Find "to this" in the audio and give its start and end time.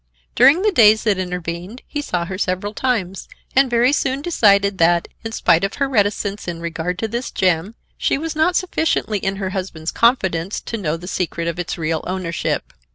6.97-7.29